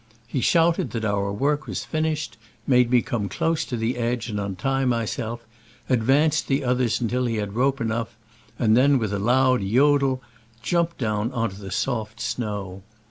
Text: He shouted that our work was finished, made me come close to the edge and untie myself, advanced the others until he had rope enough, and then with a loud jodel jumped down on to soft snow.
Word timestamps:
He 0.25 0.41
shouted 0.41 0.89
that 0.93 1.05
our 1.05 1.31
work 1.31 1.67
was 1.67 1.85
finished, 1.85 2.35
made 2.65 2.89
me 2.89 3.03
come 3.03 3.29
close 3.29 3.63
to 3.65 3.77
the 3.77 3.97
edge 3.97 4.29
and 4.29 4.39
untie 4.39 4.83
myself, 4.83 5.45
advanced 5.89 6.47
the 6.47 6.63
others 6.63 6.99
until 6.99 7.27
he 7.27 7.35
had 7.35 7.53
rope 7.53 7.79
enough, 7.79 8.17
and 8.57 8.75
then 8.75 8.97
with 8.97 9.13
a 9.13 9.19
loud 9.19 9.61
jodel 9.61 10.23
jumped 10.63 10.97
down 10.97 11.31
on 11.33 11.51
to 11.51 11.69
soft 11.69 12.19
snow. 12.19 12.81